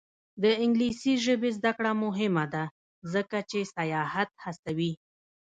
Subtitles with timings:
[0.43, 2.63] د انګلیسي ژبې زده کړه مهمه ده
[3.13, 4.91] ځکه چې سیاحت هڅوي.